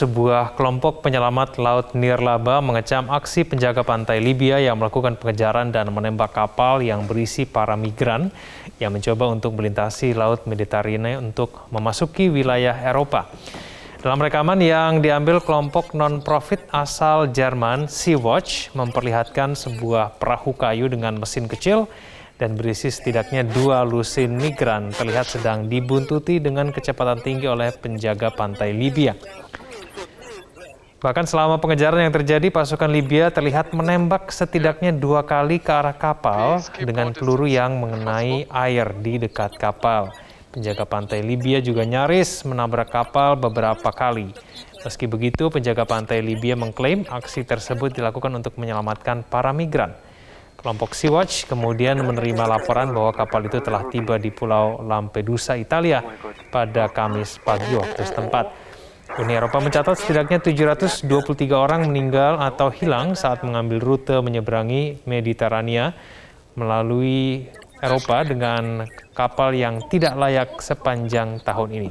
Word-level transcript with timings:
Sebuah 0.00 0.56
kelompok 0.56 1.04
penyelamat 1.04 1.60
laut 1.60 1.92
Nirlaba 1.92 2.64
mengecam 2.64 3.12
aksi 3.12 3.44
penjaga 3.44 3.84
pantai 3.84 4.16
Libya 4.16 4.56
yang 4.56 4.80
melakukan 4.80 5.20
pengejaran 5.20 5.76
dan 5.76 5.92
menembak 5.92 6.32
kapal 6.32 6.80
yang 6.80 7.04
berisi 7.04 7.44
para 7.44 7.76
migran 7.76 8.32
yang 8.80 8.96
mencoba 8.96 9.28
untuk 9.28 9.60
melintasi 9.60 10.16
Laut 10.16 10.48
Mediterania 10.48 11.20
untuk 11.20 11.68
memasuki 11.68 12.32
wilayah 12.32 12.72
Eropa. 12.80 13.28
Dalam 14.00 14.24
rekaman 14.24 14.64
yang 14.64 15.04
diambil 15.04 15.36
kelompok 15.44 15.92
non-profit 15.92 16.64
asal 16.72 17.28
Jerman, 17.28 17.84
Sea-Watch 17.84 18.72
memperlihatkan 18.72 19.52
sebuah 19.52 20.16
perahu 20.16 20.56
kayu 20.56 20.88
dengan 20.88 21.20
mesin 21.20 21.44
kecil 21.44 21.92
dan 22.40 22.56
berisi 22.56 22.88
setidaknya 22.88 23.44
dua 23.44 23.84
lusin 23.84 24.32
migran 24.32 24.96
terlihat 24.96 25.28
sedang 25.28 25.68
dibuntuti 25.68 26.40
dengan 26.40 26.72
kecepatan 26.72 27.20
tinggi 27.20 27.44
oleh 27.44 27.68
penjaga 27.76 28.32
pantai 28.32 28.72
Libya. 28.72 29.12
Bahkan 31.00 31.24
selama 31.24 31.56
pengejaran 31.56 32.04
yang 32.04 32.12
terjadi, 32.12 32.52
pasukan 32.52 32.92
Libya 32.92 33.32
terlihat 33.32 33.72
menembak 33.72 34.28
setidaknya 34.28 34.92
dua 34.92 35.24
kali 35.24 35.56
ke 35.56 35.72
arah 35.72 35.96
kapal 35.96 36.60
dengan 36.76 37.16
peluru 37.16 37.48
yang 37.48 37.80
mengenai 37.80 38.44
air 38.44 38.92
di 39.00 39.16
dekat 39.16 39.56
kapal. 39.56 40.12
Penjaga 40.52 40.84
pantai 40.84 41.24
Libya 41.24 41.64
juga 41.64 41.88
nyaris 41.88 42.44
menabrak 42.44 42.92
kapal 42.92 43.32
beberapa 43.40 43.88
kali. 43.88 44.36
Meski 44.84 45.08
begitu, 45.08 45.48
penjaga 45.48 45.88
pantai 45.88 46.20
Libya 46.20 46.52
mengklaim 46.52 47.08
aksi 47.08 47.48
tersebut 47.48 47.96
dilakukan 47.96 48.36
untuk 48.36 48.60
menyelamatkan 48.60 49.24
para 49.24 49.56
migran. 49.56 49.96
Kelompok 50.60 50.92
Sea-Watch 50.92 51.48
kemudian 51.48 51.96
menerima 52.04 52.44
laporan 52.44 52.92
bahwa 52.92 53.16
kapal 53.16 53.48
itu 53.48 53.56
telah 53.64 53.88
tiba 53.88 54.20
di 54.20 54.28
Pulau 54.28 54.84
Lampedusa, 54.84 55.56
Italia 55.56 56.04
pada 56.52 56.92
Kamis 56.92 57.40
pagi 57.40 57.72
waktu 57.72 58.04
setempat. 58.04 58.59
Uni 59.20 59.36
Eropa 59.36 59.60
mencatat 59.60 60.00
setidaknya 60.00 60.40
723 60.40 61.04
orang 61.52 61.84
meninggal 61.84 62.40
atau 62.40 62.72
hilang 62.72 63.12
saat 63.12 63.44
mengambil 63.44 63.76
rute 63.76 64.16
menyeberangi 64.16 65.04
Mediterania 65.04 65.92
melalui 66.56 67.44
Eropa 67.84 68.24
dengan 68.24 68.88
kapal 69.12 69.52
yang 69.52 69.84
tidak 69.92 70.16
layak 70.16 70.56
sepanjang 70.64 71.36
tahun 71.44 71.68
ini. 71.68 71.90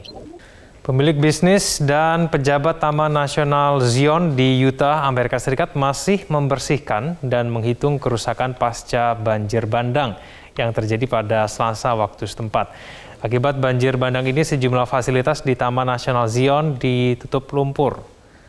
Pemilik 0.82 1.22
bisnis 1.22 1.78
dan 1.78 2.34
pejabat 2.34 2.82
Taman 2.82 3.14
Nasional 3.14 3.78
Zion 3.86 4.34
di 4.34 4.66
Utah, 4.66 5.06
Amerika 5.06 5.38
Serikat 5.38 5.78
masih 5.78 6.26
membersihkan 6.34 7.22
dan 7.22 7.54
menghitung 7.54 8.02
kerusakan 8.02 8.58
pasca 8.58 9.14
banjir 9.14 9.70
bandang 9.70 10.18
yang 10.58 10.74
terjadi 10.74 11.06
pada 11.06 11.46
Selasa 11.46 11.94
waktu 11.94 12.26
setempat. 12.26 12.74
Akibat 13.20 13.60
banjir 13.60 14.00
bandang 14.00 14.24
ini 14.32 14.48
sejumlah 14.48 14.88
fasilitas 14.88 15.44
di 15.44 15.52
Taman 15.52 15.92
Nasional 15.92 16.32
Zion 16.32 16.80
ditutup 16.80 17.52
lumpur. 17.52 18.00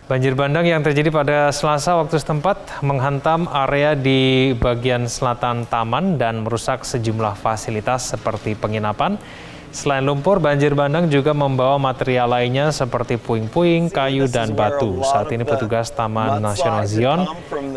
Banjir 0.06 0.38
bandang 0.38 0.62
yang 0.62 0.78
terjadi 0.86 1.10
pada 1.10 1.50
Selasa 1.50 1.98
waktu 1.98 2.22
setempat 2.22 2.78
menghantam 2.86 3.50
area 3.50 3.98
di 3.98 4.54
bagian 4.54 5.10
selatan 5.10 5.66
taman 5.66 6.22
dan 6.22 6.46
merusak 6.46 6.86
sejumlah 6.86 7.34
fasilitas 7.42 8.14
seperti 8.14 8.54
penginapan, 8.54 9.18
Selain 9.70 10.02
lumpur, 10.02 10.42
banjir 10.42 10.74
bandang 10.74 11.06
juga 11.06 11.30
membawa 11.30 11.78
material 11.78 12.26
lainnya 12.26 12.74
seperti 12.74 13.14
puing-puing, 13.14 13.86
kayu, 13.86 14.26
dan 14.26 14.50
batu. 14.58 14.98
Saat 15.06 15.30
ini 15.30 15.46
petugas 15.46 15.94
Taman 15.94 16.42
Nasional 16.42 16.90
Zion 16.90 17.22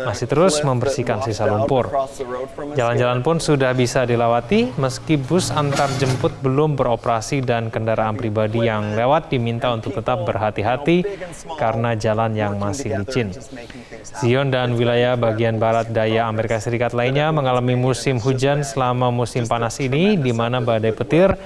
masih 0.02 0.26
terus 0.26 0.58
membersihkan 0.66 1.22
sisa 1.22 1.46
lumpur. 1.46 1.94
Jalan-jalan 2.74 3.22
pun 3.22 3.38
sudah 3.38 3.70
bisa 3.78 4.02
dilewati 4.02 4.74
meski 4.74 5.14
bus 5.14 5.54
antar 5.54 5.86
jemput 6.02 6.34
belum 6.42 6.74
beroperasi 6.74 7.46
dan 7.46 7.70
kendaraan 7.70 8.18
pribadi 8.18 8.66
yang 8.66 8.98
lewat 8.98 9.30
diminta 9.30 9.70
untuk 9.70 9.94
tetap 9.94 10.26
berhati-hati 10.26 11.06
karena 11.54 11.94
jalan 11.94 12.34
yang 12.34 12.58
masih 12.58 12.98
licin. 12.98 13.30
Zion 14.18 14.50
dan 14.50 14.74
wilayah 14.74 15.14
bagian 15.14 15.62
barat 15.62 15.94
daya 15.94 16.26
Amerika 16.26 16.58
Serikat 16.58 16.90
lainnya 16.90 17.30
mengalami 17.30 17.78
musim 17.78 18.18
hujan 18.18 18.66
selama 18.66 19.14
musim 19.14 19.46
panas 19.46 19.78
ini 19.78 20.18
di 20.18 20.34
mana 20.34 20.58
badai 20.58 20.90
petir 20.90 21.38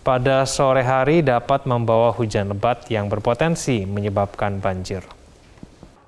pada 0.00 0.48
sore 0.48 0.80
hari 0.80 1.20
dapat 1.20 1.68
membawa 1.68 2.08
hujan 2.16 2.48
lebat 2.48 2.88
yang 2.88 3.12
berpotensi 3.12 3.84
menyebabkan 3.84 4.56
banjir. 4.56 5.04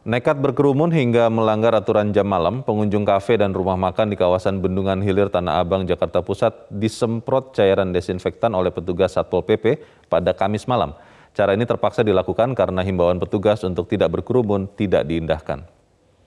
Nekat 0.03 0.43
berkerumun 0.43 0.91
hingga 0.91 1.31
melanggar 1.31 1.79
aturan 1.79 2.11
jam 2.11 2.27
malam, 2.27 2.67
pengunjung 2.67 3.07
kafe 3.07 3.39
dan 3.39 3.55
rumah 3.55 3.79
makan 3.79 4.11
di 4.11 4.19
kawasan 4.19 4.59
Bendungan 4.59 4.99
Hilir 4.99 5.31
Tanah 5.31 5.63
Abang, 5.63 5.87
Jakarta 5.87 6.19
Pusat 6.19 6.67
disemprot 6.75 7.55
cairan 7.55 7.95
desinfektan 7.95 8.51
oleh 8.51 8.75
petugas 8.75 9.15
Satpol 9.15 9.47
PP 9.47 9.79
pada 10.11 10.35
Kamis 10.35 10.67
malam. 10.67 10.99
Cara 11.39 11.55
ini 11.55 11.63
terpaksa 11.63 12.03
dilakukan 12.03 12.59
karena 12.59 12.83
himbauan 12.83 13.23
petugas 13.23 13.63
untuk 13.63 13.87
tidak 13.87 14.11
berkerumun 14.11 14.67
tidak 14.75 15.07
diindahkan. 15.07 15.63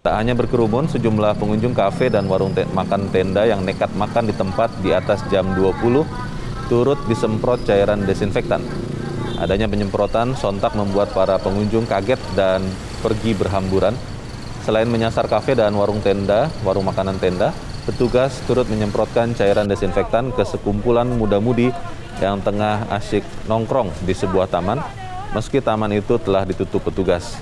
Tak 0.06 0.14
hanya 0.22 0.38
berkerumun, 0.38 0.88
sejumlah 0.88 1.36
pengunjung 1.36 1.76
kafe 1.76 2.08
dan 2.14 2.30
warung 2.32 2.56
te 2.56 2.64
makan 2.72 3.10
tenda 3.12 3.44
yang 3.44 3.66
nekat 3.66 3.92
makan 3.98 4.30
di 4.30 4.34
tempat 4.38 4.70
di 4.80 4.96
atas 4.96 5.20
jam 5.28 5.52
20 5.52 6.35
turut 6.68 6.98
disemprot 7.06 7.62
cairan 7.66 8.06
desinfektan. 8.06 8.62
Adanya 9.36 9.68
penyemprotan 9.68 10.32
sontak 10.34 10.74
membuat 10.80 11.12
para 11.12 11.36
pengunjung 11.36 11.84
kaget 11.84 12.20
dan 12.34 12.64
pergi 13.04 13.36
berhamburan. 13.36 13.94
Selain 14.64 14.88
menyasar 14.90 15.30
kafe 15.30 15.54
dan 15.54 15.76
warung 15.78 16.02
tenda, 16.02 16.50
warung 16.66 16.88
makanan 16.88 17.22
tenda, 17.22 17.54
petugas 17.86 18.42
turut 18.50 18.66
menyemprotkan 18.66 19.38
cairan 19.38 19.70
desinfektan 19.70 20.34
ke 20.34 20.42
sekumpulan 20.42 21.06
muda-mudi 21.06 21.70
yang 22.24 22.42
tengah 22.42 22.88
asyik 22.96 23.22
nongkrong 23.46 23.92
di 24.08 24.16
sebuah 24.16 24.50
taman, 24.50 24.80
meski 25.36 25.60
taman 25.60 25.92
itu 25.94 26.18
telah 26.18 26.48
ditutup 26.48 26.82
petugas. 26.88 27.38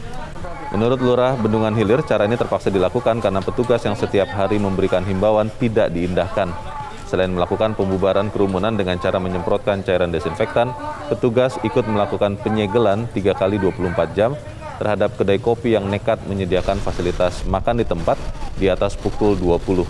Menurut 0.74 0.98
Lurah 0.98 1.38
Bendungan 1.38 1.78
Hilir, 1.78 2.02
cara 2.02 2.26
ini 2.26 2.34
terpaksa 2.34 2.74
dilakukan 2.74 3.22
karena 3.22 3.46
petugas 3.46 3.86
yang 3.86 3.94
setiap 3.94 4.34
hari 4.34 4.58
memberikan 4.58 5.06
himbauan 5.06 5.54
tidak 5.62 5.94
diindahkan. 5.94 6.73
Selain 7.14 7.30
melakukan 7.30 7.78
pembubaran 7.78 8.34
kerumunan 8.34 8.74
dengan 8.74 8.98
cara 8.98 9.22
menyemprotkan 9.22 9.86
cairan 9.86 10.10
desinfektan, 10.10 10.74
petugas 11.14 11.62
ikut 11.62 11.86
melakukan 11.86 12.42
penyegelan 12.42 13.06
3 13.14 13.38
kali 13.38 13.62
24 13.62 14.18
jam 14.18 14.34
terhadap 14.82 15.14
kedai 15.14 15.38
kopi 15.38 15.78
yang 15.78 15.86
nekat 15.94 16.18
menyediakan 16.26 16.82
fasilitas 16.82 17.46
makan 17.46 17.78
di 17.78 17.86
tempat 17.86 18.18
di 18.58 18.66
atas 18.66 18.98
pukul 18.98 19.38
20. 19.38 19.86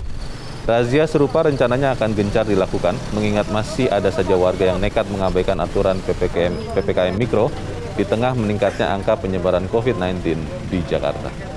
Razia 0.68 1.08
serupa 1.08 1.48
rencananya 1.48 1.96
akan 1.96 2.12
gencar 2.12 2.44
dilakukan, 2.44 3.00
mengingat 3.16 3.48
masih 3.56 3.88
ada 3.88 4.12
saja 4.12 4.36
warga 4.36 4.76
yang 4.76 4.84
nekat 4.84 5.08
mengabaikan 5.08 5.64
aturan 5.64 6.04
PPKM, 6.04 6.76
PPKM 6.76 7.16
Mikro 7.16 7.48
di 7.96 8.04
tengah 8.04 8.36
meningkatnya 8.36 8.92
angka 8.92 9.16
penyebaran 9.16 9.72
COVID-19 9.72 10.36
di 10.68 10.84
Jakarta 10.92 11.53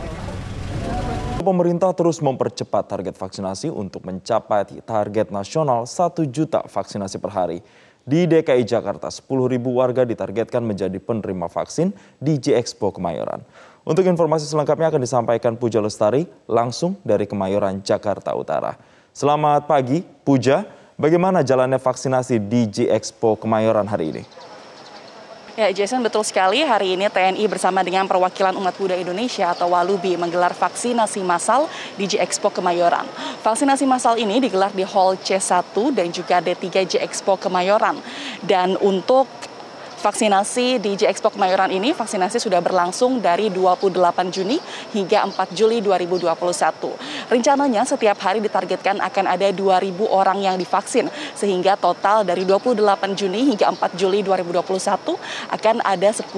pemerintah 1.46 1.94
terus 1.94 2.18
mempercepat 2.18 2.90
target 2.90 3.14
vaksinasi 3.14 3.70
untuk 3.70 4.02
mencapai 4.02 4.66
target 4.82 5.30
nasional 5.30 5.86
1 5.86 6.26
juta 6.26 6.66
vaksinasi 6.66 7.22
per 7.22 7.30
hari. 7.30 7.58
Di 8.02 8.26
DKI 8.26 8.66
Jakarta, 8.66 9.06
10 9.06 9.22
ribu 9.46 9.78
warga 9.78 10.02
ditargetkan 10.02 10.62
menjadi 10.66 10.98
penerima 10.98 11.46
vaksin 11.46 11.94
di 12.18 12.38
J 12.38 12.58
Expo 12.58 12.90
Kemayoran. 12.90 13.46
Untuk 13.86 14.02
informasi 14.02 14.50
selengkapnya 14.50 14.90
akan 14.90 15.02
disampaikan 15.02 15.54
Puja 15.54 15.78
Lestari 15.78 16.26
langsung 16.50 16.98
dari 17.06 17.30
Kemayoran, 17.30 17.82
Jakarta 17.86 18.34
Utara. 18.34 18.74
Selamat 19.14 19.70
pagi, 19.70 20.02
Puja. 20.02 20.66
Bagaimana 20.98 21.46
jalannya 21.46 21.78
vaksinasi 21.78 22.42
di 22.46 22.66
J 22.66 22.90
Expo 22.90 23.38
Kemayoran 23.38 23.86
hari 23.86 24.10
ini? 24.10 24.22
Ya 25.56 25.72
Jason 25.72 26.04
betul 26.04 26.20
sekali 26.20 26.60
hari 26.60 27.00
ini 27.00 27.08
TNI 27.08 27.40
bersama 27.48 27.80
dengan 27.80 28.04
perwakilan 28.04 28.52
umat 28.60 28.76
Buddha 28.76 28.92
Indonesia 28.92 29.56
atau 29.56 29.72
Walubi 29.72 30.12
menggelar 30.12 30.52
vaksinasi 30.52 31.24
massal 31.24 31.64
di 31.96 32.04
J 32.04 32.20
Expo 32.20 32.52
Kemayoran. 32.52 33.08
Vaksinasi 33.40 33.88
massal 33.88 34.20
ini 34.20 34.36
digelar 34.36 34.68
di 34.76 34.84
Hall 34.84 35.16
C1 35.16 35.72
dan 35.96 36.12
juga 36.12 36.44
D3 36.44 36.60
J 36.84 36.92
Expo 37.00 37.40
Kemayoran. 37.40 37.96
Dan 38.44 38.76
untuk 38.84 39.24
vaksinasi 39.96 40.76
di 40.76 40.92
J 40.92 41.08
Expo 41.08 41.32
Kemayoran 41.32 41.72
ini 41.72 41.96
vaksinasi 41.96 42.36
sudah 42.36 42.60
berlangsung 42.60 43.24
dari 43.24 43.48
28 43.48 43.96
Juni 44.28 44.60
hingga 44.92 45.24
4 45.24 45.56
Juli 45.56 45.80
2021. 45.80 47.32
Rencananya 47.32 47.82
setiap 47.88 48.20
hari 48.20 48.44
ditargetkan 48.44 49.00
akan 49.00 49.24
ada 49.24 49.48
2.000 49.48 49.96
orang 50.04 50.38
yang 50.44 50.56
divaksin 50.60 51.08
sehingga 51.32 51.80
total 51.80 52.28
dari 52.28 52.44
28 52.44 52.76
Juni 53.16 53.56
hingga 53.56 53.72
4 53.72 53.96
Juli 53.96 54.20
2021 54.20 55.16
akan 55.54 55.76
ada 55.80 56.10
10.000 56.12 56.28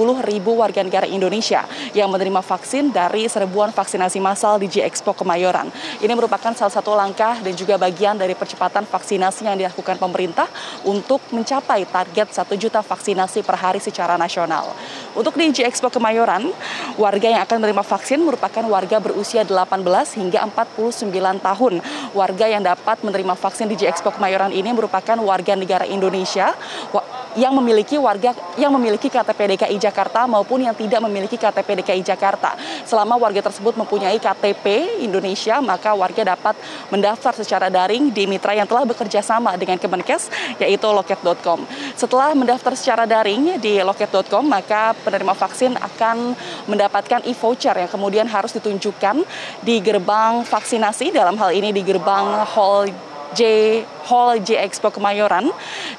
warga 0.55 0.81
negara 0.87 1.07
Indonesia 1.11 1.67
yang 1.93 2.09
menerima 2.15 2.41
vaksin 2.41 2.95
dari 2.95 3.27
serbuan 3.27 3.75
vaksinasi 3.75 4.23
massal 4.23 4.63
di 4.63 4.71
J 4.71 4.87
Expo 4.87 5.13
Kemayoran. 5.19 5.69
Ini 5.99 6.13
merupakan 6.15 6.55
salah 6.55 6.73
satu 6.73 6.95
langkah 6.95 7.43
dan 7.43 7.53
juga 7.59 7.75
bagian 7.75 8.15
dari 8.15 8.39
percepatan 8.39 8.87
vaksinasi 8.87 9.51
yang 9.51 9.59
dilakukan 9.59 9.99
pemerintah 9.99 10.47
untuk 10.87 11.19
mencapai 11.35 11.83
target 11.91 12.31
1 12.31 12.55
juta 12.55 12.81
vaksinasi 12.85 13.48
per 13.49 13.57
hari 13.57 13.81
secara 13.81 14.21
nasional. 14.21 14.77
Untuk 15.17 15.33
di 15.41 15.49
J 15.49 15.65
Expo 15.65 15.89
Kemayoran, 15.89 16.53
warga 17.01 17.33
yang 17.33 17.41
akan 17.41 17.65
menerima 17.65 17.81
vaksin 17.81 18.21
merupakan 18.21 18.61
warga 18.69 19.01
berusia 19.01 19.41
18 19.49 19.81
hingga 20.21 20.45
49 20.53 21.09
tahun. 21.41 21.75
Warga 22.13 22.47
yang 22.53 22.61
dapat 22.61 23.01
menerima 23.01 23.33
vaksin 23.33 23.73
di 23.73 23.81
J 23.81 23.89
Expo 23.89 24.13
Kemayoran 24.13 24.53
ini 24.53 24.69
merupakan 24.77 25.17
warga 25.25 25.57
negara 25.57 25.89
Indonesia 25.89 26.53
yang 27.39 27.55
memiliki 27.55 27.95
warga 27.95 28.35
yang 28.59 28.75
memiliki 28.75 29.07
KTP 29.07 29.55
DKI 29.55 29.79
Jakarta 29.79 30.27
maupun 30.27 30.59
yang 30.67 30.75
tidak 30.75 30.99
memiliki 31.07 31.39
KTP 31.39 31.81
DKI 31.81 32.03
Jakarta. 32.03 32.59
Selama 32.83 33.15
warga 33.15 33.39
tersebut 33.39 33.79
mempunyai 33.79 34.19
KTP 34.19 34.99
Indonesia, 35.07 35.63
maka 35.63 35.95
warga 35.95 36.35
dapat 36.35 36.59
mendaftar 36.91 37.33
secara 37.39 37.71
daring 37.71 38.11
di 38.11 38.27
mitra 38.27 38.59
yang 38.59 38.67
telah 38.67 38.83
bekerja 38.83 39.23
sama 39.23 39.55
dengan 39.55 39.79
Kemenkes, 39.79 40.29
yaitu 40.59 40.91
loket.com. 40.91 41.63
Setelah 41.95 42.35
mendaftar 42.35 42.75
secara 42.75 43.07
daring 43.07 43.63
di 43.63 43.79
loket.com, 43.79 44.43
maka 44.43 44.99
penerima 45.07 45.39
vaksin 45.39 45.79
akan 45.79 46.35
mendapatkan 46.67 47.23
e-voucher 47.23 47.79
yang 47.79 47.91
kemudian 47.91 48.27
harus 48.27 48.51
ditunjukkan 48.59 49.23
di 49.63 49.79
gerbang 49.79 50.43
vaksinasi, 50.43 51.15
dalam 51.15 51.39
hal 51.39 51.55
ini 51.55 51.71
di 51.71 51.87
gerbang 51.87 52.43
hall 52.43 53.08
J 53.35 53.41
Hall 54.09 54.41
J 54.41 54.63
Expo 54.65 54.89
Kemayoran 54.89 55.51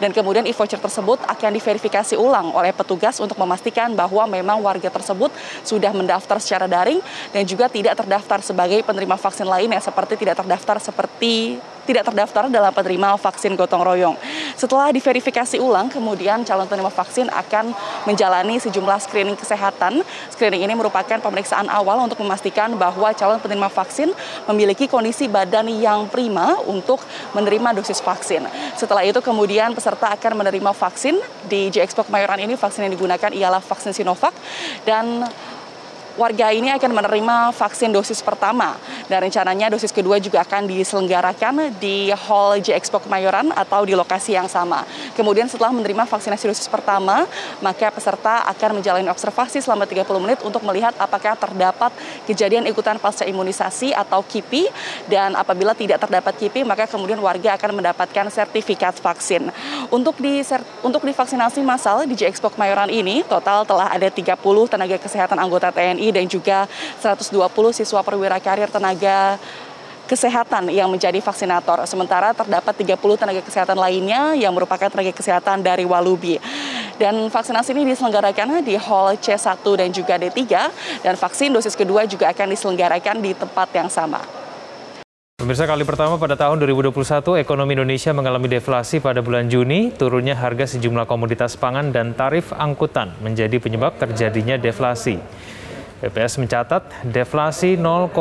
dan 0.02 0.10
kemudian 0.16 0.46
e-voucher 0.48 0.82
tersebut 0.82 1.22
akan 1.26 1.52
diverifikasi 1.54 2.16
ulang 2.18 2.54
oleh 2.54 2.74
petugas 2.74 3.22
untuk 3.22 3.38
memastikan 3.38 3.94
bahwa 3.94 4.26
memang 4.26 4.62
warga 4.64 4.90
tersebut 4.90 5.30
sudah 5.62 5.94
mendaftar 5.94 6.42
secara 6.42 6.66
daring 6.66 7.02
dan 7.34 7.44
juga 7.46 7.70
tidak 7.70 8.00
terdaftar 8.00 8.40
sebagai 8.42 8.82
penerima 8.82 9.18
vaksin 9.20 9.46
lainnya 9.46 9.82
seperti 9.84 10.18
tidak 10.18 10.42
terdaftar 10.42 10.78
seperti 10.82 11.60
tidak 11.90 12.06
terdaftar 12.06 12.54
dalam 12.54 12.70
penerima 12.70 13.18
vaksin 13.18 13.58
gotong 13.58 13.82
royong. 13.82 14.14
Setelah 14.60 14.92
diverifikasi 14.92 15.56
ulang, 15.56 15.88
kemudian 15.88 16.44
calon 16.44 16.68
penerima 16.68 16.92
vaksin 16.92 17.32
akan 17.32 17.72
menjalani 18.04 18.60
sejumlah 18.60 19.00
screening 19.00 19.40
kesehatan. 19.40 20.04
Screening 20.36 20.68
ini 20.68 20.76
merupakan 20.76 21.16
pemeriksaan 21.16 21.72
awal 21.72 22.04
untuk 22.04 22.20
memastikan 22.20 22.76
bahwa 22.76 23.16
calon 23.16 23.40
penerima 23.40 23.72
vaksin 23.72 24.12
memiliki 24.52 24.92
kondisi 24.92 25.32
badan 25.32 25.72
yang 25.72 26.12
prima 26.12 26.60
untuk 26.68 27.00
menerima 27.32 27.80
dosis 27.80 28.04
vaksin. 28.04 28.44
Setelah 28.76 29.08
itu 29.08 29.24
kemudian 29.24 29.72
peserta 29.72 30.12
akan 30.12 30.44
menerima 30.44 30.76
vaksin 30.76 31.16
di 31.48 31.72
J 31.72 31.88
Kemayoran 31.88 32.44
ini 32.44 32.60
vaksin 32.60 32.84
yang 32.84 32.92
digunakan 33.00 33.32
ialah 33.32 33.64
vaksin 33.64 33.96
Sinovac 33.96 34.36
dan 34.84 35.24
warga 36.20 36.52
ini 36.52 36.68
akan 36.76 36.92
menerima 36.92 37.56
vaksin 37.56 37.96
dosis 37.96 38.20
pertama 38.20 38.76
dan 39.08 39.24
rencananya 39.24 39.72
dosis 39.72 39.96
kedua 39.96 40.20
juga 40.20 40.44
akan 40.44 40.68
diselenggarakan 40.68 41.72
di 41.80 42.12
Hall 42.12 42.60
J 42.60 42.76
Expo 42.76 43.00
Kemayoran 43.00 43.56
atau 43.56 43.88
di 43.88 43.96
lokasi 43.96 44.36
yang 44.36 44.52
sama. 44.52 44.84
Kemudian 45.16 45.48
setelah 45.48 45.72
menerima 45.72 46.04
vaksinasi 46.04 46.52
dosis 46.52 46.68
pertama, 46.68 47.24
maka 47.64 47.88
peserta 47.88 48.44
akan 48.52 48.84
menjalani 48.84 49.08
observasi 49.08 49.64
selama 49.64 49.88
30 49.88 50.04
menit 50.20 50.44
untuk 50.44 50.60
melihat 50.68 50.92
apakah 51.00 51.40
terdapat 51.40 51.96
kejadian 52.28 52.68
ikutan 52.68 53.00
pasca 53.00 53.24
imunisasi 53.24 53.96
atau 53.96 54.20
KIPI 54.20 54.68
dan 55.08 55.40
apabila 55.40 55.72
tidak 55.72 56.04
terdapat 56.04 56.36
KIPI 56.36 56.68
maka 56.68 56.84
kemudian 56.84 57.24
warga 57.24 57.56
akan 57.56 57.80
mendapatkan 57.80 58.28
sertifikat 58.28 59.00
vaksin. 59.00 59.48
Untuk 59.88 60.20
di 60.20 60.44
untuk 60.84 61.08
divaksinasi 61.08 61.64
massal 61.64 62.04
di 62.04 62.20
J 62.20 62.28
Expo 62.28 62.52
Kemayoran 62.52 62.92
ini 62.92 63.24
total 63.24 63.64
telah 63.64 63.88
ada 63.88 64.12
30 64.12 64.36
tenaga 64.68 64.98
kesehatan 65.00 65.40
anggota 65.40 65.72
TNI 65.72 66.09
dan 66.12 66.26
juga 66.26 66.70
120 67.02 67.38
siswa 67.74 68.02
perwira 68.04 68.38
karir 68.38 68.68
tenaga 68.68 69.38
kesehatan 70.10 70.74
yang 70.74 70.90
menjadi 70.90 71.22
vaksinator. 71.22 71.86
Sementara 71.86 72.34
terdapat 72.34 72.74
30 72.74 72.98
tenaga 72.98 73.42
kesehatan 73.46 73.78
lainnya 73.78 74.34
yang 74.34 74.50
merupakan 74.50 74.90
tenaga 74.90 75.14
kesehatan 75.14 75.62
dari 75.62 75.86
Walubi. 75.86 76.42
Dan 76.98 77.30
vaksinasi 77.30 77.72
ini 77.78 77.94
diselenggarakan 77.94 78.66
di 78.66 78.76
Hall 78.76 79.16
C1 79.22 79.62
dan 79.78 79.88
juga 79.94 80.18
D3 80.20 80.42
dan 81.06 81.14
vaksin 81.16 81.54
dosis 81.54 81.78
kedua 81.78 82.04
juga 82.10 82.34
akan 82.34 82.52
diselenggarakan 82.52 83.22
di 83.22 83.32
tempat 83.38 83.70
yang 83.72 83.88
sama. 83.88 84.20
Pemirsa 85.40 85.64
kali 85.64 85.88
pertama 85.88 86.20
pada 86.20 86.36
tahun 86.36 86.60
2021, 86.60 87.40
ekonomi 87.40 87.72
Indonesia 87.72 88.12
mengalami 88.12 88.52
deflasi 88.52 89.00
pada 89.00 89.24
bulan 89.24 89.48
Juni. 89.48 89.88
Turunnya 89.96 90.36
harga 90.36 90.76
sejumlah 90.76 91.08
komoditas 91.08 91.56
pangan 91.56 91.96
dan 91.96 92.12
tarif 92.12 92.52
angkutan 92.52 93.16
menjadi 93.24 93.56
penyebab 93.56 93.96
terjadinya 93.96 94.60
deflasi. 94.60 95.16
BPS 96.00 96.40
mencatat 96.40 97.12
deflasi 97.12 97.76
0,16 97.76 98.16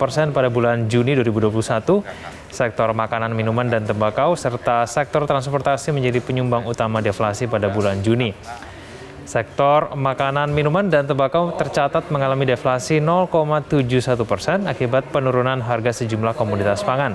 persen 0.00 0.32
pada 0.32 0.48
bulan 0.48 0.88
Juni 0.88 1.12
2021. 1.12 2.00
Sektor 2.48 2.88
makanan, 2.96 3.36
minuman, 3.36 3.68
dan 3.68 3.84
tembakau 3.84 4.32
serta 4.32 4.88
sektor 4.88 5.28
transportasi 5.28 5.92
menjadi 5.92 6.24
penyumbang 6.24 6.64
utama 6.64 7.04
deflasi 7.04 7.44
pada 7.44 7.68
bulan 7.68 8.00
Juni. 8.00 8.32
Sektor 9.28 9.92
makanan, 9.92 10.48
minuman, 10.56 10.88
dan 10.88 11.04
tembakau 11.04 11.52
tercatat 11.52 12.08
mengalami 12.08 12.48
deflasi 12.48 13.04
0,71 13.04 14.24
persen 14.24 14.64
akibat 14.64 15.12
penurunan 15.12 15.60
harga 15.60 15.92
sejumlah 15.92 16.32
komoditas 16.32 16.80
pangan. 16.80 17.12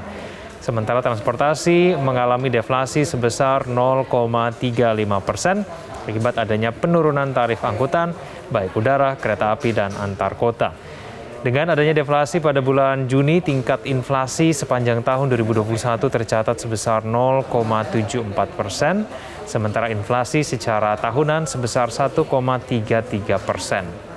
Sementara 0.61 1.01
transportasi 1.01 1.97
mengalami 1.97 2.53
deflasi 2.53 3.09
sebesar 3.09 3.65
0,35 3.65 4.69
persen 5.25 5.65
akibat 6.03 6.39
adanya 6.39 6.71
penurunan 6.75 7.31
tarif 7.31 7.63
angkutan 7.63 8.15
baik 8.53 8.77
udara, 8.77 9.17
kereta 9.17 9.49
api, 9.55 9.69
dan 9.73 9.91
antar 9.97 10.37
kota. 10.37 10.69
Dengan 11.43 11.75
adanya 11.75 11.91
deflasi 11.91 12.39
pada 12.39 12.63
bulan 12.63 13.11
Juni, 13.11 13.43
tingkat 13.43 13.83
inflasi 13.83 14.55
sepanjang 14.55 15.03
tahun 15.03 15.27
2021 15.27 16.07
tercatat 16.07 16.55
sebesar 16.55 17.03
0,74 17.03 18.31
persen, 18.55 19.03
sementara 19.43 19.91
inflasi 19.91 20.39
secara 20.39 20.95
tahunan 20.95 21.43
sebesar 21.43 21.91
1,33 21.91 23.43
persen. 23.43 24.12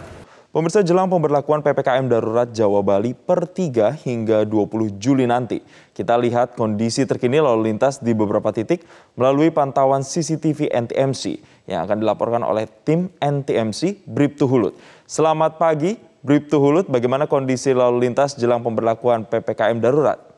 Pemirsa 0.57 0.81
jelang 0.81 1.13
pemberlakuan 1.13 1.61
PPKM 1.61 2.09
Darurat 2.09 2.49
Jawa 2.49 2.81
Bali 2.81 3.13
per 3.13 3.45
3 3.45 3.93
hingga 4.09 4.41
20 4.49 4.97
Juli 4.97 5.29
nanti. 5.29 5.61
Kita 5.93 6.17
lihat 6.17 6.57
kondisi 6.57 7.05
terkini 7.05 7.45
lalu 7.45 7.69
lintas 7.69 8.01
di 8.01 8.17
beberapa 8.17 8.49
titik 8.57 8.81
melalui 9.21 9.53
pantauan 9.53 10.01
CCTV 10.01 10.73
NTMC 10.73 11.45
yang 11.69 11.85
akan 11.85 12.01
dilaporkan 12.01 12.41
oleh 12.41 12.65
tim 12.89 13.13
NTMC 13.21 14.09
Bribtu 14.09 14.49
Hulut. 14.49 14.73
Selamat 15.05 15.61
pagi, 15.61 16.01
Bribtu 16.25 16.57
Hulut, 16.57 16.89
bagaimana 16.89 17.29
kondisi 17.29 17.77
lalu 17.77 18.09
lintas 18.09 18.33
jelang 18.41 18.65
pemberlakuan 18.65 19.29
PPKM 19.29 19.77
Darurat? 19.77 20.36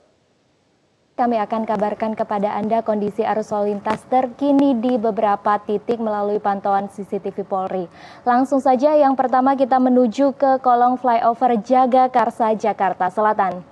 Kami 1.18 1.34
akan 1.34 1.66
kabarkan 1.66 2.14
kepada 2.14 2.54
Anda 2.54 2.78
kondisi 2.86 3.26
arus 3.26 3.50
lalu 3.50 3.74
lintas 3.74 4.06
terkini 4.06 4.78
di 4.78 5.02
beberapa 5.02 5.58
titik 5.58 5.98
melalui 5.98 6.38
pantauan 6.38 6.86
CCTV 6.86 7.42
Polri. 7.42 7.90
Langsung 8.22 8.62
saja 8.62 8.94
yang 8.94 9.18
pertama 9.18 9.58
kita 9.58 9.82
menuju 9.82 10.38
ke 10.38 10.62
kolong 10.62 10.94
flyover 10.94 11.58
Jagakarsa, 11.58 12.54
Jakarta 12.54 13.10
Selatan. 13.10 13.66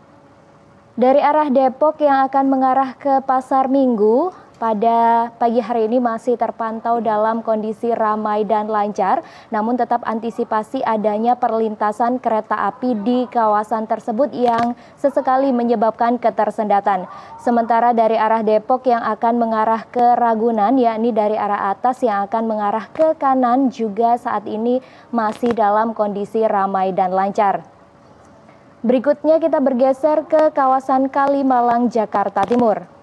Dari 0.98 1.22
arah 1.22 1.46
Depok 1.46 2.02
yang 2.02 2.26
akan 2.26 2.50
mengarah 2.50 2.98
ke 2.98 3.22
Pasar 3.22 3.70
Minggu, 3.70 4.34
pada 4.56 5.29
pagi 5.36 5.60
hari 5.60 5.84
ini 5.84 6.01
masih 6.01 6.41
terpantau 6.41 7.05
dalam 7.05 7.44
kondisi 7.44 7.93
ramai 7.93 8.48
dan 8.48 8.72
lancar, 8.72 9.20
namun 9.53 9.77
tetap 9.77 10.01
antisipasi 10.08 10.81
adanya 10.81 11.36
perlintasan 11.36 12.17
kereta 12.17 12.56
api 12.72 12.96
di 13.05 13.29
kawasan 13.29 13.84
tersebut 13.84 14.32
yang 14.32 14.72
sesekali 14.96 15.53
menyebabkan 15.53 16.17
ketersendatan. 16.17 17.05
Sementara 17.36 17.93
dari 17.93 18.17
arah 18.17 18.41
Depok 18.41 18.89
yang 18.89 19.05
akan 19.05 19.36
mengarah 19.36 19.84
ke 19.86 20.17
Ragunan, 20.17 20.81
yakni 20.81 21.13
dari 21.13 21.36
arah 21.36 21.70
atas 21.77 22.01
yang 22.01 22.25
akan 22.25 22.48
mengarah 22.48 22.89
ke 22.91 23.13
kanan 23.20 23.69
juga 23.69 24.17
saat 24.17 24.48
ini 24.48 24.81
masih 25.13 25.53
dalam 25.53 25.93
kondisi 25.93 26.41
ramai 26.48 26.96
dan 26.96 27.13
lancar. 27.13 27.63
Berikutnya 28.81 29.36
kita 29.36 29.60
bergeser 29.60 30.25
ke 30.25 30.55
kawasan 30.56 31.13
Kalimalang, 31.13 31.93
Jakarta 31.93 32.46
Timur. 32.46 32.95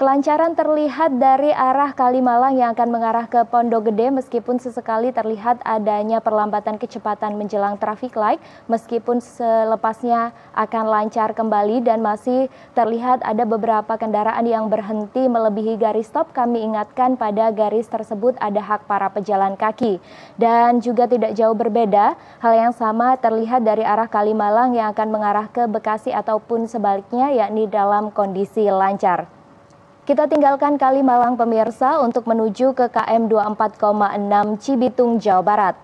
Kelancaran 0.00 0.56
terlihat 0.56 1.20
dari 1.20 1.52
arah 1.52 1.92
Kalimalang 1.92 2.56
yang 2.56 2.72
akan 2.72 2.88
mengarah 2.88 3.28
ke 3.28 3.44
Pondok 3.44 3.92
Gede 3.92 4.08
meskipun 4.08 4.56
sesekali 4.56 5.12
terlihat 5.12 5.60
adanya 5.60 6.24
perlambatan 6.24 6.80
kecepatan 6.80 7.36
menjelang 7.36 7.76
traffic 7.76 8.16
light 8.16 8.40
meskipun 8.64 9.20
selepasnya 9.20 10.32
akan 10.56 10.88
lancar 10.88 11.36
kembali 11.36 11.84
dan 11.84 12.00
masih 12.00 12.48
terlihat 12.72 13.20
ada 13.20 13.44
beberapa 13.44 14.00
kendaraan 14.00 14.48
yang 14.48 14.72
berhenti 14.72 15.28
melebihi 15.28 15.76
garis 15.76 16.08
stop 16.08 16.32
kami 16.32 16.64
ingatkan 16.64 17.20
pada 17.20 17.52
garis 17.52 17.84
tersebut 17.84 18.40
ada 18.40 18.64
hak 18.64 18.88
para 18.88 19.12
pejalan 19.12 19.52
kaki 19.52 20.00
dan 20.40 20.80
juga 20.80 21.12
tidak 21.12 21.36
jauh 21.36 21.52
berbeda 21.52 22.16
hal 22.40 22.52
yang 22.56 22.72
sama 22.72 23.20
terlihat 23.20 23.68
dari 23.68 23.84
arah 23.84 24.08
Kalimalang 24.08 24.72
yang 24.72 24.96
akan 24.96 25.12
mengarah 25.12 25.44
ke 25.52 25.68
Bekasi 25.68 26.08
ataupun 26.08 26.64
sebaliknya 26.72 27.36
yakni 27.36 27.68
dalam 27.68 28.08
kondisi 28.08 28.64
lancar. 28.64 29.39
Kita 30.08 30.24
tinggalkan 30.24 30.80
Kalimalang 30.80 31.36
pemirsa 31.36 32.00
untuk 32.00 32.24
menuju 32.24 32.72
ke 32.72 32.88
KM 32.88 33.28
24,6 33.28 34.56
Cibitung, 34.64 35.20
Jawa 35.20 35.44
Barat. 35.44 35.76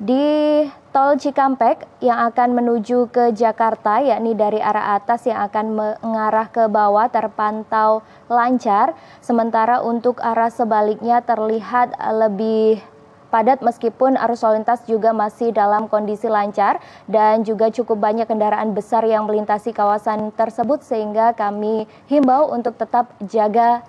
Di 0.00 0.64
tol 0.88 1.20
Cikampek 1.20 1.84
yang 2.00 2.32
akan 2.32 2.56
menuju 2.56 3.12
ke 3.12 3.36
Jakarta, 3.36 4.00
yakni 4.00 4.32
dari 4.32 4.56
arah 4.56 4.96
atas 4.96 5.28
yang 5.28 5.44
akan 5.44 5.72
mengarah 5.76 6.48
ke 6.48 6.64
bawah 6.64 7.12
terpantau 7.12 8.00
lancar, 8.28 8.96
sementara 9.20 9.84
untuk 9.84 10.16
arah 10.24 10.48
sebaliknya 10.48 11.20
terlihat 11.20 11.92
lebih 12.12 12.80
padat 13.28 13.62
meskipun 13.62 14.14
arus 14.16 14.46
lalu 14.46 14.62
lintas 14.62 14.82
juga 14.86 15.10
masih 15.10 15.50
dalam 15.50 15.90
kondisi 15.90 16.30
lancar 16.30 16.78
dan 17.10 17.42
juga 17.42 17.70
cukup 17.72 17.98
banyak 17.98 18.28
kendaraan 18.28 18.72
besar 18.72 19.02
yang 19.06 19.26
melintasi 19.26 19.74
kawasan 19.74 20.30
tersebut 20.34 20.82
sehingga 20.86 21.34
kami 21.34 21.90
himbau 22.06 22.52
untuk 22.52 22.78
tetap 22.78 23.10
jaga 23.26 23.82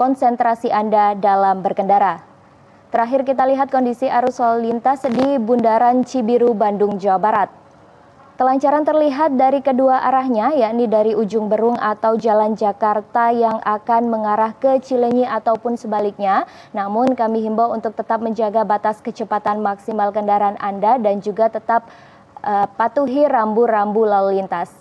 konsentrasi 0.00 0.72
Anda 0.72 1.12
dalam 1.12 1.60
berkendara. 1.60 2.24
Terakhir 2.90 3.22
kita 3.22 3.46
lihat 3.46 3.70
kondisi 3.70 4.10
arus 4.10 4.42
lalu 4.42 4.72
lintas 4.72 5.06
di 5.06 5.38
Bundaran 5.38 6.02
Cibiru, 6.02 6.56
Bandung, 6.58 6.98
Jawa 6.98 7.22
Barat. 7.22 7.59
Kelancaran 8.40 8.88
terlihat 8.88 9.36
dari 9.36 9.60
kedua 9.60 10.00
arahnya, 10.00 10.56
yakni 10.56 10.88
dari 10.88 11.12
ujung 11.12 11.52
Berung 11.52 11.76
atau 11.76 12.16
Jalan 12.16 12.56
Jakarta 12.56 13.28
yang 13.28 13.60
akan 13.60 14.08
mengarah 14.08 14.56
ke 14.56 14.80
Cilenyi 14.80 15.28
ataupun 15.28 15.76
sebaliknya. 15.76 16.48
Namun 16.72 17.12
kami 17.12 17.44
himbau 17.44 17.68
untuk 17.68 17.92
tetap 17.92 18.24
menjaga 18.24 18.64
batas 18.64 19.04
kecepatan 19.04 19.60
maksimal 19.60 20.08
kendaraan 20.08 20.56
Anda 20.56 20.96
dan 20.96 21.20
juga 21.20 21.52
tetap 21.52 21.84
uh, 22.40 22.64
patuhi 22.80 23.28
rambu-rambu 23.28 24.08
lalu 24.08 24.40
lintas. 24.40 24.79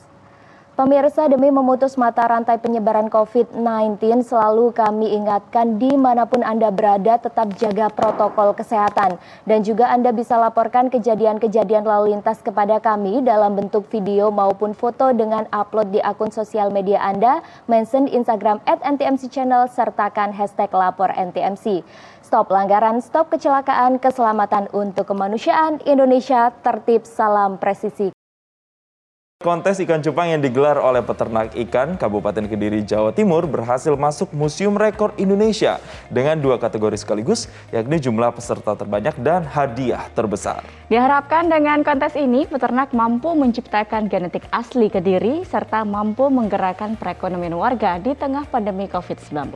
Pemirsa 0.79 1.27
demi 1.27 1.51
memutus 1.51 1.99
mata 1.99 2.23
rantai 2.23 2.55
penyebaran 2.55 3.11
COVID-19 3.11 3.99
selalu 4.23 4.71
kami 4.71 5.11
ingatkan 5.11 5.75
di 5.75 5.99
mana 5.99 6.23
pun 6.23 6.39
Anda 6.39 6.71
berada 6.71 7.19
tetap 7.19 7.51
jaga 7.59 7.91
protokol 7.91 8.55
kesehatan. 8.55 9.19
Dan 9.43 9.67
juga 9.67 9.91
Anda 9.91 10.15
bisa 10.15 10.39
laporkan 10.39 10.87
kejadian-kejadian 10.87 11.83
lalu 11.83 12.15
lintas 12.15 12.39
kepada 12.39 12.79
kami 12.79 13.19
dalam 13.19 13.59
bentuk 13.59 13.91
video 13.91 14.31
maupun 14.31 14.71
foto 14.71 15.11
dengan 15.11 15.51
upload 15.51 15.91
di 15.91 15.99
akun 15.99 16.31
sosial 16.31 16.71
media 16.71 17.03
Anda, 17.03 17.43
mention 17.67 18.07
Instagram 18.07 18.63
at 18.63 18.79
NTMC 18.79 19.27
Channel, 19.27 19.67
sertakan 19.67 20.31
hashtag 20.31 20.71
lapor 20.71 21.11
NTMC. 21.11 21.83
Stop 22.23 22.55
pelanggaran, 22.55 23.03
stop 23.03 23.27
kecelakaan, 23.27 23.99
keselamatan 23.99 24.71
untuk 24.71 25.11
kemanusiaan, 25.11 25.83
Indonesia 25.83 26.55
tertib, 26.63 27.03
salam 27.03 27.59
presisi. 27.59 28.18
Kontes 29.39 29.79
ikan 29.79 30.03
cupang 30.03 30.35
yang 30.35 30.43
digelar 30.43 30.75
oleh 30.75 30.99
peternak 30.99 31.55
ikan 31.55 31.95
Kabupaten 31.95 32.43
Kediri, 32.43 32.83
Jawa 32.83 33.15
Timur 33.15 33.47
berhasil 33.47 33.95
masuk 33.95 34.35
Museum 34.35 34.75
Rekor 34.75 35.15
Indonesia 35.15 35.79
dengan 36.11 36.43
dua 36.43 36.59
kategori 36.59 36.99
sekaligus, 36.99 37.47
yakni 37.71 38.03
jumlah 38.03 38.35
peserta 38.35 38.75
terbanyak 38.75 39.15
dan 39.23 39.47
hadiah 39.47 40.11
terbesar. 40.11 40.67
Diharapkan 40.91 41.47
dengan 41.47 41.87
kontes 41.87 42.19
ini, 42.19 42.51
peternak 42.51 42.91
mampu 42.91 43.31
menciptakan 43.31 44.11
genetik 44.11 44.43
asli 44.51 44.91
Kediri 44.91 45.47
serta 45.47 45.87
mampu 45.87 46.27
menggerakkan 46.27 46.99
perekonomian 46.99 47.55
warga 47.55 47.95
di 47.95 48.19
tengah 48.19 48.43
pandemi 48.43 48.91
COVID-19. 48.91 49.55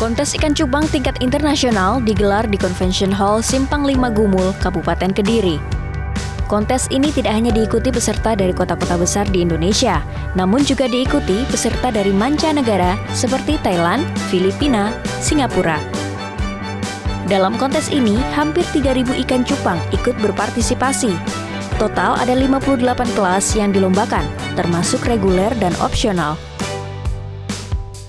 Kontes 0.00 0.32
ikan 0.40 0.56
cupang 0.56 0.88
tingkat 0.88 1.20
internasional 1.20 2.00
digelar 2.00 2.48
di 2.48 2.56
Convention 2.56 3.12
Hall 3.12 3.44
Simpang 3.44 3.84
5 3.84 3.92
Gumul, 4.16 4.56
Kabupaten 4.64 5.12
Kediri. 5.12 5.73
Kontes 6.44 6.92
ini 6.92 7.08
tidak 7.08 7.32
hanya 7.32 7.48
diikuti 7.48 7.88
peserta 7.88 8.36
dari 8.36 8.52
kota-kota 8.52 9.00
besar 9.00 9.24
di 9.32 9.40
Indonesia, 9.40 10.04
namun 10.36 10.60
juga 10.60 10.84
diikuti 10.84 11.40
peserta 11.48 11.88
dari 11.88 12.12
mancanegara 12.12 13.00
seperti 13.16 13.56
Thailand, 13.64 14.04
Filipina, 14.28 14.92
Singapura. 15.24 15.80
Dalam 17.24 17.56
kontes 17.56 17.88
ini, 17.88 18.20
hampir 18.36 18.60
3.000 18.76 19.16
ikan 19.24 19.40
cupang 19.48 19.80
ikut 19.96 20.12
berpartisipasi. 20.20 21.16
Total 21.80 22.12
ada 22.20 22.36
58 22.36 22.84
kelas 23.16 23.56
yang 23.56 23.72
dilombakan, 23.72 24.28
termasuk 24.52 25.00
reguler 25.08 25.48
dan 25.56 25.72
opsional. 25.80 26.36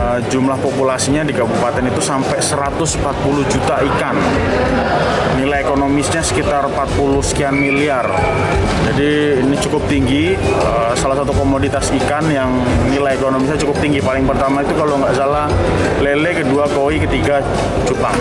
Eh, 0.00 0.18
jumlah 0.26 0.58
populasinya 0.58 1.22
di 1.22 1.30
kabupaten 1.30 1.86
itu 1.86 2.02
sampai 2.02 2.42
140 2.42 3.46
juta 3.46 3.78
ikan. 3.94 4.18
Ekonomisnya 6.10 6.42
sekitar 6.42 6.66
40 6.66 7.22
sekian 7.22 7.54
miliar. 7.54 8.02
Jadi 8.82 9.46
ini 9.46 9.54
cukup 9.62 9.78
tinggi, 9.86 10.34
eh, 10.34 10.92
salah 10.98 11.22
satu 11.22 11.30
komoditas 11.30 11.86
ikan 12.02 12.26
yang 12.34 12.50
nilai 12.90 13.14
ekonomisnya 13.14 13.54
cukup 13.62 13.78
tinggi. 13.78 14.02
Paling 14.02 14.26
pertama 14.26 14.66
itu 14.66 14.74
kalau 14.74 14.98
nggak 14.98 15.14
salah 15.14 15.46
lele, 16.02 16.42
kedua 16.42 16.66
koi, 16.74 16.98
ketiga 16.98 17.46
cupang. 17.86 18.18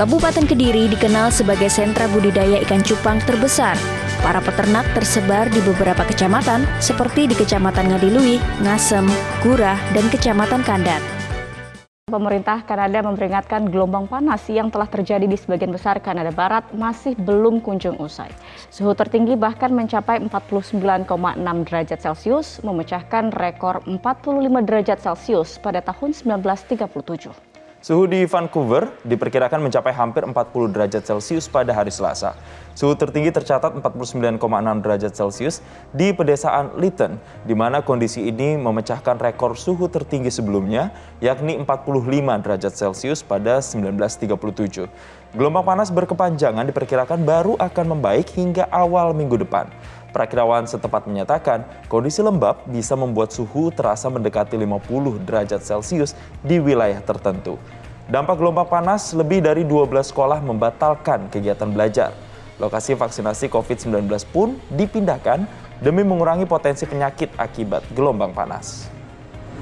Kabupaten 0.00 0.48
Kediri 0.48 0.88
dikenal 0.88 1.28
sebagai 1.28 1.68
sentra 1.68 2.08
budidaya 2.08 2.56
ikan 2.64 2.80
cupang 2.80 3.20
terbesar 3.28 3.76
Para 4.24 4.40
peternak 4.40 4.88
tersebar 4.96 5.52
di 5.52 5.60
beberapa 5.60 6.08
kecamatan 6.08 6.64
seperti 6.80 7.28
di 7.28 7.36
Kecamatan 7.36 7.92
Ngadilui, 7.92 8.40
Ngasem, 8.64 9.04
Gurah, 9.44 9.76
dan 9.92 10.08
Kecamatan 10.08 10.64
Kandat. 10.64 11.17
Pemerintah 12.08 12.64
Kanada 12.64 13.04
memperingatkan 13.04 13.68
gelombang 13.68 14.08
panas 14.08 14.40
yang 14.48 14.72
telah 14.72 14.88
terjadi 14.88 15.28
di 15.28 15.36
sebagian 15.36 15.68
besar 15.68 16.00
Kanada 16.00 16.32
Barat 16.32 16.64
masih 16.72 17.12
belum 17.20 17.60
kunjung 17.60 18.00
usai. 18.00 18.32
Suhu 18.72 18.96
tertinggi 18.96 19.36
bahkan 19.36 19.68
mencapai 19.76 20.16
49,6 20.24 21.04
derajat 21.68 22.00
Celcius, 22.00 22.64
memecahkan 22.64 23.28
rekor 23.36 23.84
45 23.84 24.00
derajat 24.64 24.98
Celcius 25.04 25.60
pada 25.60 25.84
tahun 25.84 26.16
1937. 26.16 27.57
Suhu 27.88 28.04
di 28.04 28.28
Vancouver 28.28 29.00
diperkirakan 29.00 29.64
mencapai 29.64 29.96
hampir 29.96 30.20
40 30.20 30.36
derajat 30.76 31.08
Celcius 31.08 31.48
pada 31.48 31.72
hari 31.72 31.88
Selasa. 31.88 32.36
Suhu 32.76 32.92
tertinggi 32.92 33.32
tercatat 33.32 33.72
49,6 33.80 34.36
derajat 34.84 35.12
Celcius 35.16 35.64
di 35.96 36.12
pedesaan 36.12 36.76
Lytton, 36.76 37.16
di 37.48 37.56
mana 37.56 37.80
kondisi 37.80 38.28
ini 38.28 38.60
memecahkan 38.60 39.16
rekor 39.16 39.56
suhu 39.56 39.88
tertinggi 39.88 40.28
sebelumnya, 40.28 40.92
yakni 41.24 41.56
45 41.64 42.44
derajat 42.44 42.76
Celcius 42.76 43.24
pada 43.24 43.64
1937. 43.64 44.84
Gelombang 45.32 45.64
panas 45.64 45.88
berkepanjangan 45.88 46.68
diperkirakan 46.68 47.24
baru 47.24 47.56
akan 47.56 47.96
membaik 47.96 48.28
hingga 48.36 48.68
awal 48.68 49.16
minggu 49.16 49.40
depan. 49.40 49.64
Perakirawan 50.12 50.64
setempat 50.68 51.04
menyatakan 51.08 51.64
kondisi 51.88 52.24
lembab 52.24 52.64
bisa 52.68 52.96
membuat 52.96 53.32
suhu 53.32 53.72
terasa 53.72 54.12
mendekati 54.12 54.60
50 54.60 55.24
derajat 55.24 55.60
Celcius 55.64 56.12
di 56.44 56.60
wilayah 56.60 57.00
tertentu. 57.04 57.56
Dampak 58.08 58.40
gelombang 58.40 58.64
panas, 58.64 59.12
lebih 59.12 59.44
dari 59.44 59.68
12 59.68 60.08
sekolah 60.08 60.40
membatalkan 60.40 61.28
kegiatan 61.28 61.68
belajar. 61.68 62.16
Lokasi 62.56 62.96
vaksinasi 62.96 63.52
COVID-19 63.52 64.08
pun 64.32 64.56
dipindahkan 64.72 65.44
demi 65.84 66.00
mengurangi 66.08 66.48
potensi 66.48 66.88
penyakit 66.88 67.36
akibat 67.36 67.84
gelombang 67.92 68.32
panas. 68.32 68.88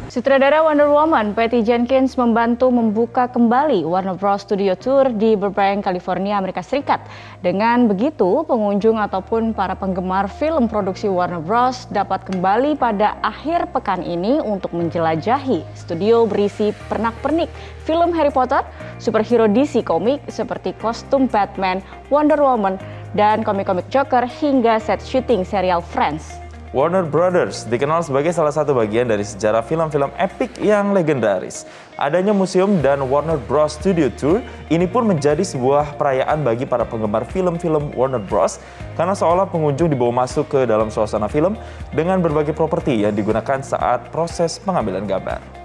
Sutradara 0.07 0.63
Wonder 0.63 0.87
Woman 0.87 1.35
Patty 1.35 1.67
Jenkins 1.67 2.15
membantu 2.15 2.71
membuka 2.71 3.27
kembali 3.27 3.83
Warner 3.83 4.15
Bros. 4.15 4.47
Studio 4.47 4.79
Tour 4.79 5.11
di 5.11 5.35
Burbank, 5.35 5.83
California, 5.83 6.39
Amerika 6.39 6.63
Serikat. 6.63 7.03
Dengan 7.43 7.91
begitu, 7.91 8.47
pengunjung 8.47 9.03
ataupun 9.03 9.51
para 9.51 9.75
penggemar 9.75 10.31
film 10.31 10.71
produksi 10.71 11.11
Warner 11.11 11.43
Bros. 11.43 11.91
dapat 11.91 12.23
kembali 12.23 12.79
pada 12.79 13.19
akhir 13.19 13.75
pekan 13.75 14.07
ini 14.07 14.39
untuk 14.39 14.79
menjelajahi 14.79 15.67
studio 15.75 16.23
berisi 16.23 16.71
pernak-pernik 16.87 17.51
film 17.83 18.15
Harry 18.15 18.31
Potter, 18.31 18.63
superhero 19.03 19.51
DC 19.51 19.83
komik 19.83 20.23
seperti 20.31 20.71
kostum 20.79 21.27
Batman, 21.27 21.83
Wonder 22.15 22.39
Woman, 22.39 22.79
dan 23.19 23.43
komik-komik 23.43 23.91
Joker 23.91 24.23
hingga 24.23 24.79
set 24.79 25.03
syuting 25.03 25.43
serial 25.43 25.83
Friends. 25.83 26.36
Warner 26.75 27.07
Brothers 27.07 27.63
dikenal 27.71 28.03
sebagai 28.03 28.35
salah 28.35 28.51
satu 28.51 28.75
bagian 28.75 29.07
dari 29.07 29.23
sejarah 29.23 29.63
film-film 29.63 30.11
epik 30.19 30.59
yang 30.59 30.91
legendaris. 30.91 31.63
Adanya 31.95 32.35
museum 32.35 32.83
dan 32.83 33.07
Warner 33.07 33.39
Bros. 33.39 33.79
Studio 33.79 34.11
Tour 34.11 34.43
ini 34.67 34.91
pun 34.91 35.07
menjadi 35.07 35.47
sebuah 35.47 35.95
perayaan 35.95 36.43
bagi 36.43 36.67
para 36.67 36.83
penggemar 36.83 37.23
film-film 37.31 37.95
Warner 37.95 38.19
Bros. 38.19 38.59
karena 38.99 39.15
seolah 39.15 39.47
pengunjung 39.47 39.93
dibawa 39.93 40.27
masuk 40.27 40.51
ke 40.51 40.61
dalam 40.67 40.91
suasana 40.91 41.31
film 41.31 41.55
dengan 41.95 42.19
berbagai 42.19 42.57
properti 42.57 42.99
yang 42.99 43.15
digunakan 43.15 43.63
saat 43.63 44.11
proses 44.11 44.59
pengambilan 44.59 45.07
gambar. 45.07 45.56